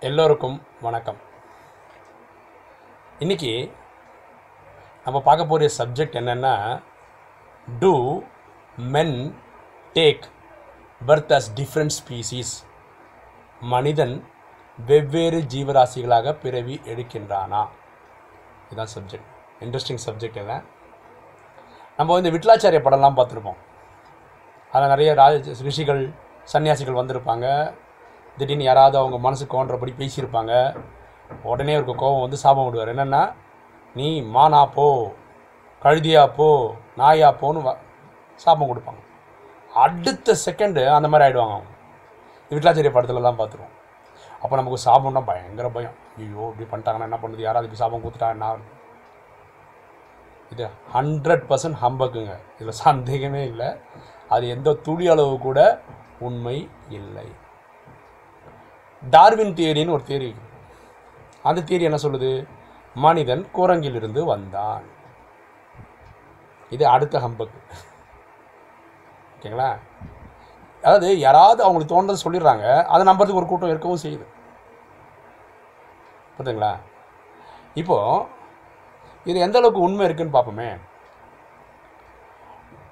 எல்லோருக்கும் 0.00 0.62
வணக்கம். 0.80 1.16
இன்றைக்கி 3.18 3.72
நம்ம 5.04 5.20
பார்க்க 5.20 5.46
போகிற 5.46 5.72
சப்ஜெக்ட் 5.78 6.16
என்னென்னா 6.16 6.82
two 7.78 8.22
men 8.76 9.34
take 9.94 10.22
birth 11.06 11.38
as 11.38 11.50
different 11.54 11.90
species 11.98 12.52
மனிதன் 13.60 14.24
வெவ்வேறு 14.86 15.38
ஜீவராசிகளாக 15.38 16.32
பிறவி 16.32 16.80
எடுக்கின்றானா? 16.84 17.68
இதுதான் 18.70 18.88
சப்ஜெக்ட் 18.94 19.28
இன்ட்ரெஸ்டிங் 19.60 19.98
சப்ஜெக்ட் 20.06 20.36
என்ன? 20.36 20.62
நம்ம 21.96 22.12
வந்து 22.12 22.30
விட்லாச்சாரிய 22.30 22.82
படம்லாம் 22.82 23.20
பார்த்துருப்போம். 23.20 23.56
அதில் 24.72 24.88
நிறைய 24.88 25.14
ராஜ 25.14 25.62
ரிஷிகள் 25.62 26.12
சன்னியாசிகள் 26.52 27.00
வந்திருப்பாங்க. 27.00 27.74
திடீர்னு 28.40 28.62
யாராவது 28.62 28.98
அவங்க 28.98 29.18
மனசு 29.18 29.46
கோன்றபடி 29.46 29.94
பேசியிருப்பாங்க. 29.98 30.80
உடனே 31.42 31.72
இருக்க 31.72 31.92
கோபம் 31.92 32.20
வந்து 32.20 32.36
சாபம் 32.36 32.70
விடுவார். 32.70 32.94
என்னென்னா 32.94 33.34
நீ 33.94 34.22
மானா 34.22 34.70
போ 34.72 35.12
கழுதியா 35.82 36.32
போ 36.34 36.74
நாயா 36.96 37.32
போன்னு 37.32 37.60
வ- 37.60 37.78
சாபம் 38.34 38.68
கொடுப்பாங்க. 38.68 38.98
அடுத்த 39.74 40.36
செகண்டு 40.46 40.88
அந்த 40.88 41.08
மாதிரி 41.08 41.30
ஆகிடுவாங்க 41.30 41.50
அவங்க. 41.50 41.68
விட்லாச்சாரிய 42.50 42.92
படத்துலலாம் 42.92 43.40
பார்த்துருவோம். 43.40 43.78
அப்போ 44.42 44.56
நமக்கு 44.56 44.90
சாபம்னா 44.90 45.24
பயங்கர 45.24 45.68
பயம். 45.68 45.94
ஐயோ 46.18 46.54
இப்படி 46.58 46.82
பண்ணிட்டாங்கன்னா 46.82 47.00
என்ன 47.00 47.18
பண்ணுது? 47.22 47.40
யாராவது 47.40 47.72
இப்படி 47.72 47.74
சாபம் 47.74 48.02
கொடுத்துட்டா 48.02 48.28
என்ன 48.28 48.56
இது 50.50 50.68
ஹண்ட்ரட் 50.94 51.44
பர்சன்ட் 51.48 51.76
ஹம்பக்குங்க. 51.82 52.36
இதில் 52.54 52.70
சந்தேகமே 52.70 53.46
இல்லை. 53.46 53.66
அது 54.28 54.48
எந்த 54.48 54.72
துளி 54.72 55.08
அளவு 55.08 55.38
கூட 55.38 55.80
உண்மை 56.20 56.68
இல்லை. 56.88 57.39
டார்வின் 59.02 59.54
தியரின்னு 59.58 59.94
ஒரு 59.96 60.04
தியரி 60.08 60.34
அந்த 61.42 61.60
தியரி 61.60 61.80
என்ன 61.80 61.98
சொல்லுது? 62.02 62.48
மனிதன் 62.94 63.50
குரங்கிலிருந்து 63.52 64.24
வந்தான். 64.24 64.84
இது 66.70 66.88
அடுத்த 66.88 67.18
ஹம்பக்கு. 67.18 67.60
ஓகேங்களா? 69.34 69.70
அதாவது 70.82 71.18
யாராவது 71.18 71.62
அவங்களுக்கு 71.62 71.94
தோன்றது 71.94 72.24
சொல்லிடுறாங்க 72.24 72.82
அதை 72.82 73.02
நம்புறதுக்கு 73.06 73.40
ஒரு 73.40 73.46
கூட்டம் 73.46 73.68
இருக்கவும் 73.68 74.02
செய்யுது. 74.02 74.26
புரியுதுங்களா? 76.36 76.72
இப்போது 77.74 78.26
இது 79.24 79.38
எந்த 79.40 79.58
அளவுக்கு 79.58 79.80
உண்மை 79.80 80.04
இருக்குன்னு 80.04 80.36
பார்ப்போமே. 80.36 80.70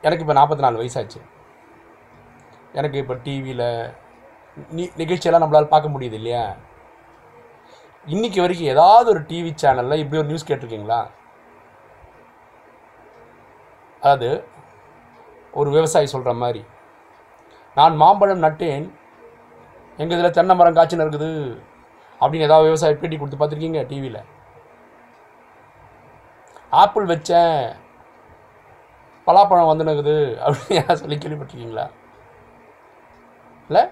எனக்கு 0.03 0.25
இப்போ 0.25 0.41
நாற்பத்தி 0.41 0.59
நாலு 0.59 0.83
வயசாச்சு. 0.83 1.21
எனக்கு 2.73 2.99
இப்போ 2.99 3.15
டிவியில் 3.15 3.95
நிகழ்ச்சியெல்லாம் 5.01 5.45
நம்மளால் 5.45 5.73
பார்க்க 5.73 5.95
முடியுது 5.95 6.13
இல்லையா 6.13 6.45
இன்னைக்கு 8.07 8.43
வரைக்கும் 8.43 8.73
ஏதாவது 8.75 9.11
ஒரு 9.11 9.21
டிவி 9.31 9.51
சேனலில் 9.63 10.01
இப்படி 10.03 10.21
ஒரு 10.21 10.29
நியூஸ் 10.29 10.49
கேட்டிருக்கீங்களா? 10.49 11.01
அதாவது 14.03 14.29
ஒரு 15.53 15.71
விவசாயி 15.71 16.07
சொல்கிற 16.07 16.33
மாதிரி 16.35 16.63
நான் 17.77 17.97
மாம்பழம் 17.97 18.45
நட்டேன் 18.45 18.87
எங்கள் 19.99 20.19
இதில் 20.19 20.37
தென்னை 20.37 20.55
மரம் 20.57 20.77
காய்ச்சல் 20.77 21.05
இருக்குது 21.05 21.31
அப்படின்னு 22.21 22.49
ஏதாவது 22.49 22.69
விவசாயி 22.69 22.95
பேட்டி 22.95 23.17
கொடுத்து 23.17 23.39
பார்த்துருக்கீங்க 23.39 23.83
டிவியில் 23.87 24.21
ஆப்பிள் 26.73 27.05
வச்சேன் 27.05 27.59
பலாப்பழம் 29.27 29.71
வந்துனுக்குது 29.71 30.17
அப்படின்னு 30.47 30.95
சொல்லி 30.95 31.17
கேள்விப்பட்டிருக்கீங்களா? 31.17 31.87
இல்லை? 33.71 33.83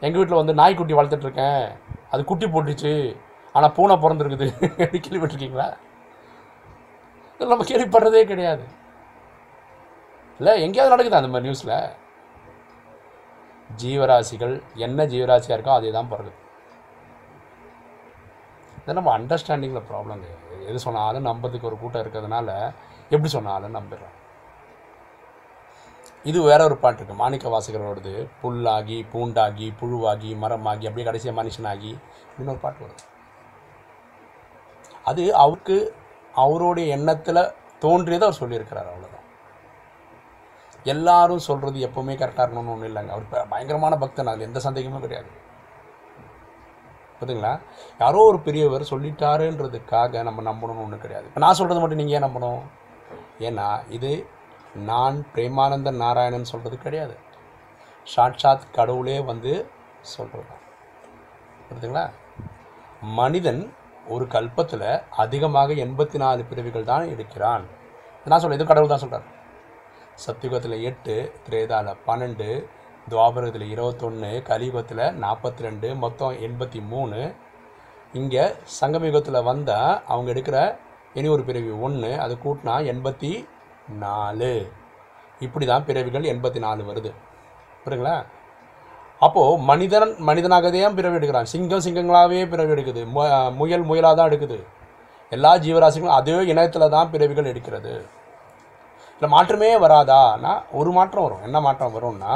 எங்கள் 0.00 0.18
வீட்டில் 0.18 0.36
வந்து 0.36 0.54
நாய்க்குட்டி 0.54 0.94
வளர்த்துட்ருக்கேன். 0.94 1.72
அது 2.10 2.24
குட்டி 2.24 2.46
போட்டுச்சு. 2.46 3.16
ஆனால் 3.52 3.72
பூனை 3.72 3.96
பிறந்திருக்குது. 3.96 4.46
கேள்விப்பட்டிருக்கீங்களா? 5.04 5.76
நம்ம 7.40 7.64
கேள்விப்படுறதே 7.64 8.24
கிடையாது. 8.24 8.64
இல்லை 10.38 10.62
எங்கேயாவது 10.62 10.92
நடக்குது 10.92 11.16
அந்த 11.16 11.28
மாதிரி 11.28 11.48
நியூஸில் 11.48 11.92
ஜீவராசிகள் 13.76 14.62
என்ன 14.74 15.04
ஜீவராசியாக 15.04 15.56
இருக்கோ 15.58 15.72
அதே 15.74 15.90
தான் 15.90 16.08
பிறகு 16.08 16.32
இது 18.78 18.94
நம்ம 18.94 19.18
அண்டர்ஸ்டாண்டிங்கில் 19.18 19.86
ப்ராப்ளம் 19.90 20.22
கிடையாது. 20.22 20.66
எது 20.68 20.78
சொன்னாலும் 20.78 21.26
நம்புறதுக்கு 21.26 21.62
ஒரு 21.62 21.78
கூட்டம் 21.78 22.02
இருக்கிறதுனால 22.04 22.48
எப்படி 23.10 23.28
சொன்னாலும் 23.28 23.74
நம்பிடுறோம் 23.74 24.14
இது 26.30 26.38
வேற 26.50 26.60
ஒரு 26.68 26.76
பாட்டு 26.82 27.00
இருக்குது 27.00 27.20
மாணிக்க 27.22 27.46
வாசகரோடது. 27.54 28.12
புல்லாகி 28.42 28.98
பூண்டாகி 29.12 29.66
புழுவாகி 29.80 30.30
மரமாகி 30.42 30.86
அப்படியே 30.88 31.06
கடைசியாக 31.08 31.38
மனுஷனாகி 31.40 31.92
இன்னொரு 32.38 32.60
பாட்டு 32.64 32.84
வருது. 32.84 33.04
அது 35.10 35.22
அவருக்கு 35.42 35.76
அவருடைய 36.44 36.86
எண்ணத்தில் 36.96 37.50
தோன்றியதை 37.84 38.24
அவர் 38.28 38.40
சொல்லியிருக்கிறார் 38.42 38.90
அவ்வளோதான் 38.92 39.22
எல்லாரும் 40.92 41.42
சொல்கிறது 41.48 41.78
எப்போவுமே 41.86 42.14
கரெக்டாக 42.20 42.44
இருக்கணும்னு 42.44 42.72
ஒன்றும் 42.74 42.90
இல்லைங்க. 42.90 43.12
அவர் 43.14 43.48
பயங்கரமான 43.52 43.96
பக்தன். 44.02 44.30
அதில் 44.32 44.48
எந்த 44.48 44.60
சந்தேகமும் 44.66 45.04
கிடையாது. 45.04 45.30
புரியுதுங்களா? 47.18 47.52
யாரோ 48.02 48.22
ஒரு 48.30 48.38
பெரியவர் 48.46 48.90
சொல்லிட்டாருன்றதுக்காக 48.92 50.22
நம்ம 50.28 50.42
நம்பணும்னு 50.50 50.84
ஒன்றும் 50.86 51.04
கிடையாது. 51.04 51.26
இப்போ 51.30 51.42
நான் 51.44 51.58
சொல்கிறது 51.60 51.82
மட்டும் 51.82 52.00
நீங்கள் 52.02 52.16
ஏன் 52.18 52.26
நம்பணும்? 52.26 52.62
ஏன்னா 53.48 53.68
இது 53.98 54.10
நான் 54.90 55.16
பிரேமானந்த 55.34 55.90
நாராயணன் 56.02 56.50
சொல்கிறது 56.52 56.78
கிடையாது. 56.78 57.14
சாட்சாத் 58.06 58.70
கடவுளே 58.72 59.16
வந்து 59.20 59.52
சொல்கிறது 60.00 60.56
புரியுதுங்களா? 61.68 62.04
மனிதன் 63.02 63.62
ஒரு 64.08 64.24
கல்பத்தில் 64.26 64.88
அதிகமாக 65.16 65.72
எண்பத்தி 65.84 66.18
நாலு 66.18 66.42
பிரிவுகள் 66.44 66.90
தான் 66.90 67.04
எடுக்கிறான் 67.08 67.64
நான் 68.26 68.40
சொல்ல 68.40 68.58
இது 68.58 68.66
கடவுள் 68.66 68.92
தான் 68.92 69.02
சொல்கிறார் 69.04 69.28
சத்தியுகத்தில் 70.24 70.76
எட்டு 70.82 71.14
திரேதாவில் 71.46 72.00
பன்னெண்டு 72.06 72.48
துவாபரத்தில் 73.08 73.66
இருபத்தொன்று 73.72 74.30
கலியுகத்தில் 74.50 75.04
நாற்பத்தி 75.18 75.62
ரெண்டு 75.62 75.88
மொத்தம் 75.94 76.36
எண்பத்தி 76.40 76.80
மூணு 76.92 77.20
இங்கே 78.12 78.44
சங்கமயுகத்தில் 78.80 79.46
வந்தால் 79.50 80.00
அவங்க 80.06 80.28
எடுக்கிற 80.32 80.58
இனி 81.14 81.28
ஒரு 81.28 81.42
பிரிவு 81.44 81.72
ஒன்று 81.80 82.12
அது 82.16 82.34
கூட்டினா 82.44 82.76
எண்பத்தி 82.92 83.32
நாலு. 84.04 84.54
இப்படி 85.46 85.64
தான் 85.66 85.86
பிறவிகள் 85.88 86.30
எண்பத்தி 86.32 86.60
நாலு 86.66 86.82
வருது. 86.90 87.10
புரியுங்களா 87.84 88.16
அப்போது 89.26 89.60
மனிதன் 89.70 90.14
மனிதனாகவே 90.28 90.80
தான் 90.84 90.96
பிறவி 90.98 91.16
எடுக்கிறான். 91.18 91.50
சிங்கம் 91.52 91.84
சிங்கங்களாகவே 91.84 92.40
பிறவி 92.52 92.72
எடுக்குது. 92.74 93.02
முயல் 93.60 93.86
முயலாக 93.90 94.14
தான் 94.18 94.30
எடுக்குது. 94.30 94.58
எல்லா 95.36 95.52
ஜீவராசிகளும் 95.64 96.16
அதே 96.18 96.36
இனத்தில் 96.52 96.92
தான் 96.96 97.10
பிறவிகள் 97.12 97.50
எடுக்கிறது. 97.52 97.94
இல்லை 99.14 99.28
மாற்றமே 99.34 99.70
வராதானா 99.84 100.52
ஒரு 100.78 100.90
மாற்றம் 100.96 101.26
வரும். 101.26 101.44
என்ன 101.48 101.58
மாற்றம் 101.66 101.94
வரும்னா 101.96 102.34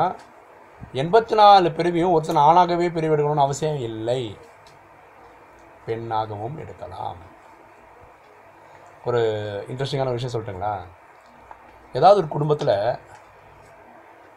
எண்பத்தி 1.02 1.34
நாலு 1.40 1.68
பிறவியும் 1.78 2.12
ஒருத்தன் 2.16 2.44
ஆணாகவே 2.48 2.86
பிரிவு 2.96 3.14
எடுக்கணும்னு 3.14 3.46
அவசியம் 3.46 3.80
இல்லை. 3.88 4.22
பெண்ணாகவும் 5.86 6.56
எடுக்கலாம். 6.62 7.20
ஒரு 9.08 9.20
இன்ட்ரெஸ்டிங்கான 9.70 10.14
விஷயம் 10.16 10.34
சொல்லட்டுங்களா? 10.34 10.74
ஏதாவது 11.92 12.20
ஒரு 12.20 12.28
குடும்பத்தில் 12.28 12.98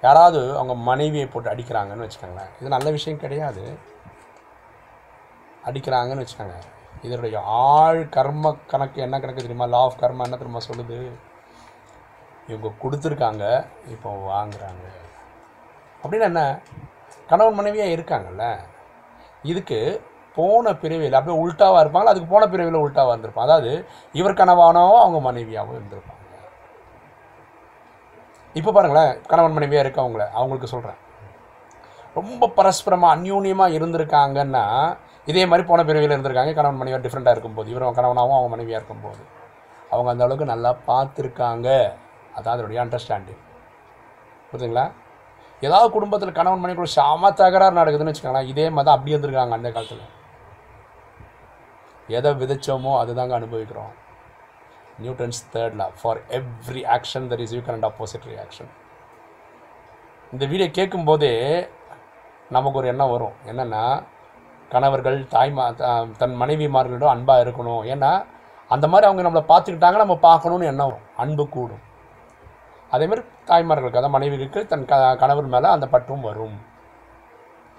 யாராவது 0.01 0.51
அவங்க 0.55 0.75
மனைவியை 0.75 1.27
போட்டு 1.27 1.49
அடிக்கிறாங்கன்னு 1.51 2.07
வச்சுக்கோங்களேன். 2.07 2.51
இது 2.59 2.69
நல்ல 2.69 2.91
விஷயம் 2.91 3.19
கிடையாது. 3.19 3.77
அடிக்கிறாங்கன்னு 5.65 6.25
வச்சுக்கோங்க. 6.25 6.59
இதனுடைய 7.01 7.41
ஆழ் 7.43 8.09
கர்ம 8.09 8.57
கணக்கு 8.67 9.01
என்ன 9.01 9.19
கணக்கு 9.19 9.41
தெரியுமா? 9.41 9.65
லா 9.65 9.77
ஆஃப் 9.77 9.99
கர்மா 9.99 10.23
என்ன 10.23 10.37
தெரியுமா 10.37 10.57
சொல்லுது? 10.69 11.11
இவங்க 12.47 12.71
கொடுத்துருக்காங்க 12.83 13.65
இப்போ 13.87 14.09
வாங்குறாங்க. 14.11 14.85
அப்படின்னு 16.03 16.21
என்ன? 16.21 16.59
கணவன் 17.27 17.53
மனைவியாக 17.53 17.89
இருக்காங்கல்ல. 17.89 18.57
இதுக்கு 19.43 20.01
போன 20.35 20.73
பிறவியில் 20.73 21.13
அப்படியே 21.13 21.43
உல்ட்டாவாக 21.43 21.85
இருப்பாங்களா? 21.85 22.13
அதுக்கு 22.13 22.29
போன 22.29 22.47
பிறவியில் 22.47 22.81
உல்ட்டாவாக 22.81 23.13
இருந்திருப்பான் 23.15 23.47
அதாவது 23.49 23.85
இவர் 24.13 24.33
கணவானோ 24.33 24.99
அவங்க 24.99 25.31
மனைவியாகவும் 25.31 25.79
இருந்திருப்பான் 25.79 26.19
இப்போ 28.59 28.71
பாருங்களேன் 28.75 29.11
கணவன் 29.29 29.55
மனைவியாக 29.57 29.83
இருக்கவங்கள 29.85 30.23
அவங்களுக்கு 30.37 30.69
சொல்கிறேன் 30.73 30.99
ரொம்ப 32.17 32.47
பரஸ்பரமாக 32.57 33.15
அந்யூன்யமாக 33.15 33.75
இருந்திருக்காங்கன்னா 33.77 34.63
இதே 35.31 35.43
மாதிரி 35.49 35.63
போன 35.69 35.83
பிறவியில் 35.89 36.13
இருந்திருக்காங்க 36.15 36.53
கணவன் 36.57 36.79
மனைவியாக 36.79 37.03
டிஃப்ரெண்ட்டாக 37.03 37.35
இருக்கும்போது. 37.35 37.67
இவர் 37.73 37.85
கணவனாகவும் 37.99 38.37
அவங்க 38.37 38.51
மனைவியாக 38.55 38.79
இருக்கும்போது. 38.81 39.21
அவங்க 39.93 40.09
அந்த 40.13 40.25
அளவுக்கு 40.25 40.51
நல்லா 40.53 40.71
பார்த்துருக்காங்க. 40.89 41.67
அதான் 42.37 42.53
அதனுடைய 42.55 42.79
அண்டர்ஸ்டாண்டிங் 42.83 43.41
புரியுதுங்களா 44.49 44.85
ஏதாவது 45.61 45.89
குடும்பத்தில் 45.95 46.37
கணவன் 46.37 46.61
மனைவி 46.61 46.77
கூட 46.77 46.91
சாம 46.99 47.31
தகராறு 47.41 47.79
நடக்குதுன்னு 47.79 48.11
வச்சுக்கோங்களேன் 48.11 48.51
இதே 48.51 48.65
மாதிரி 48.75 48.87
தான் 48.87 48.97
அப்படி 48.97 49.13
இருந்திருக்காங்க 49.13 49.57
அந்த 49.59 49.69
காலத்தில். 49.75 50.05
எதை 52.17 52.31
விதைச்சோமோ 52.41 52.93
அதுதாங்க 53.01 53.33
அனுபவிக்கிறோம். 53.39 53.91
Newton's 55.03 55.53
third 55.53 55.75
law 55.75 55.89
for 56.01 56.17
every 56.17 56.81
action 56.85 57.27
there 57.29 57.39
is 57.39 57.53
you 57.53 57.61
and 57.67 57.85
opposite 57.85 58.27
reaction 58.27 58.69
இந்த 60.31 60.45
வீடியோ 60.45 60.71
கேட்கும்போதே 60.71 61.69
நமக்கு 62.49 62.77
ஒரு 62.77 62.87
எண்ணம் 62.87 63.11
வரும். 63.11 63.33
என்னென்னா 63.45 64.03
கணவர்கள் 64.69 65.23
தாய்மா 65.23 65.73
த- 65.73 66.07
தன் 66.17 66.41
மனைவிமார்களிடம் 66.41 67.07
அன்பாக 67.07 67.43
இருக்கணும். 67.43 67.83
ஏன்னா 67.83 68.25
அந்த 68.67 68.87
மாதிரி 68.87 69.11
அவங்க 69.11 69.29
நம்மளை 69.29 69.43
பார்த்துக்கிட்டாங்க 69.43 69.97
நம்ம 69.97 70.17
பார்க்கணும்னு 70.17 70.65
எண்ணம் 70.65 70.85
வரும். 70.85 71.03
அன்பு 71.17 71.49
கூடும். 71.49 71.79
அதேமாதிரி 72.91 73.27
தாய்மார்களுக்கு 73.45 74.01
அதான் 74.01 74.09
மனைவிக்கு 74.09 74.65
தன் 74.65 74.85
க 74.85 75.15
கணவர் 75.15 75.45
மேலே 75.45 75.67
அந்த 75.67 75.87
பற்றும் 75.87 76.21
வரும். 76.21 76.61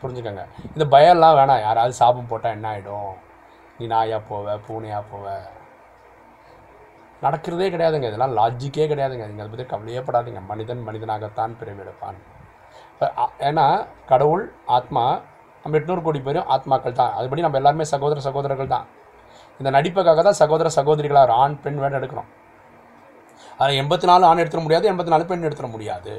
புரிஞ்சுக்கோங்க. 0.03 0.47
இந்த 0.77 0.99
பயம்லாம் 0.99 1.31
வேணாம். 1.31 1.61
யாராவது 1.61 1.93
சாபம் 1.93 2.27
போட்டால் 2.27 2.53
என்ன 2.53 2.77
ஆகிடும் 2.77 3.15
நீ 3.79 3.87
நாயாக 3.87 4.23
போவ 4.31 4.61
பூனையாக 4.69 5.05
போவ? 5.15 5.39
நடக்கிறதே 7.25 7.69
கிடையாதுங்க. 7.75 8.07
இதெல்லாம் 8.11 8.35
லாஜிக்கே 8.39 8.87
கிடையாதுங்க. 8.93 9.27
நீங்கள் 9.31 9.45
அதை 9.45 9.51
பற்றி 9.53 9.67
கவலையே 9.73 10.01
படாதீங்க 10.07 10.41
மனிதன் 10.51 10.83
மனிதனாகத்தான் 10.89 11.53
பிறவிடுப்பான் 11.61 12.19
இப்போ 12.93 13.07
ஏன்னா 13.49 13.67
கடவுள் 14.11 14.45
ஆத்மா 14.77 15.05
நம்ம 15.63 15.77
எட்நூறு 15.79 16.03
கோடி 16.07 16.21
பேரும் 16.27 16.49
ஆத்மாக்கள் 16.55 16.99
தான். 17.01 17.13
அதுபடி 17.19 17.45
நம்ம 17.45 17.59
எல்லாருமே 17.61 17.85
சகோதர 17.95 18.21
சகோதரர்கள் 18.27 18.73
தான். 18.75 18.87
இந்த 19.61 19.71
நடிப்புக்காக 19.77 20.23
தான் 20.29 20.39
சகோதர 20.43 20.69
சகோதரிகளாக 20.77 21.35
ஆண் 21.43 21.57
பெண் 21.65 21.81
வேணும் 21.83 21.99
எடுக்கணும் 22.01 22.31
அதில் 23.61 23.81
எண்பத்தி 23.83 24.07
நாலு 24.11 24.25
ஆண் 24.29 24.41
எடுத்துட 24.43 24.63
முடியாது 24.67 24.89
எண்பத்தி 24.93 25.13
நாலு 25.15 25.25
பெண் 25.31 25.47
எடுத்துட 25.49 25.69
முடியாது. 25.75 26.13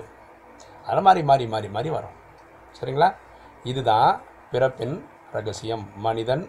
அதெல்லாம் 0.83 1.07
மாறி 1.09 1.21
மாறி 1.29 1.45
மாறி 1.53 1.69
மாறி 1.75 1.89
வரும். 1.97 2.17
சரிங்களா? 2.77 3.09
இதுதான் 3.71 4.09
பிறப்பின் 4.51 4.95
ரகசியம். 5.35 5.85
மனிதன் 6.05 6.43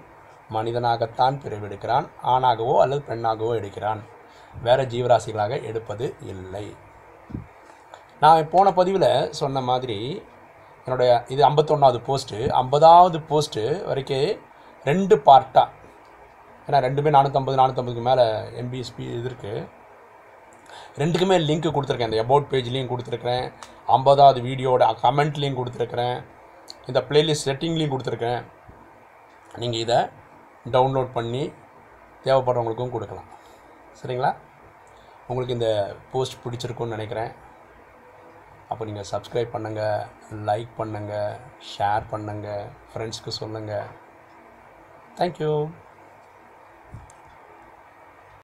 மனிதனாகத்தான் 0.57 1.37
பிறவெடுக்கிறான் 1.45 2.07
ஆணாகவோ 2.35 2.75
அல்லது 2.85 3.03
பெண்ணாகவோ 3.11 3.53
எடுக்கிறான். 3.61 4.03
வேறு 4.67 4.85
ஜீவராசிகளாக 4.93 5.61
எடுப்பது 5.69 6.07
இல்லை. 6.33 6.67
நான் 8.23 8.51
போன 8.55 8.67
பதிவில் 8.79 9.11
சொன்ன 9.41 9.63
மாதிரி 9.71 9.99
என்னுடைய 10.87 11.11
இது 11.35 11.43
ஐம்பத்தொன்னாவது 11.51 11.99
போஸ்ட்டு 12.09 12.39
ஐம்பதாவது 12.63 13.19
போஸ்ட்டு 13.31 13.63
வரைக்கும் 13.91 14.29
ரெண்டு 14.89 15.15
பார்ட்டாக 15.29 15.71
ஏன்னா 16.67 16.79
ரெண்டுமே 16.87 17.11
நானூற்றம்பது 17.17 17.59
நானூற்றம்பதுக்கு 17.61 18.05
மேலே 18.11 18.25
எம்பிஎஸ்பி 18.63 19.05
இது 19.17 19.29
இருக்குது 19.31 19.65
ரெண்டுக்குமே 21.01 21.37
லிங்க் 21.49 21.67
கொடுத்துருக்கேன். 21.77 22.11
இந்த 22.11 22.23
அபவுட் 22.25 22.49
பேஜ்லேயும் 22.53 22.91
கொடுத்துருக்குறேன். 22.93 23.45
ஐம்பதாவது 23.97 24.39
வீடியோட 24.47 24.85
கமெண்ட்லேயும் 25.03 25.59
கொடுத்துருக்குறேன். 25.61 26.17
இந்த 26.89 27.01
ப்ளேலிஸ்ட் 27.09 27.47
செட்டிங்லேயும் 27.49 27.93
கொடுத்துருக்கேன் 27.95 28.41
நீங்கள் 29.63 29.83
இதை 29.85 29.99
டவுன்லோட் 30.75 31.11
பண்ணி 31.17 31.43
தேவைப்படுறவங்களுக்கும் 32.25 32.95
கொடுக்கலாம். 32.95 33.29
சரிங்களா? 34.01 34.31
உங்களுக்கு 35.29 35.57
இந்த 35.59 35.71
போஸ்ட் 36.13 36.41
பிடிச்சிருக்குன்னு 36.45 36.97
நினைக்கிறேன். 36.97 37.33
அப்போ 38.71 38.83
நீங்கள் 38.89 39.09
சப்ஸ்கிரைப் 39.13 39.55
பண்ணுங்கள் 39.55 40.07
லைக் 40.49 40.73
பண்ணுங்கள் 40.81 41.39
ஷேர் 41.73 42.05
பண்ணுங்கள் 42.13 42.65
ஃப்ரெண்ட்ஸ்க்கு 42.91 43.33
சொல்லுங்கள் 43.41 43.91
தேங்க்யூ 45.19 45.53